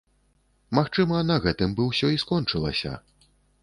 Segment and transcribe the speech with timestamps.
[0.77, 3.01] Магчыма, на гэтым бы ўсё і скончылася.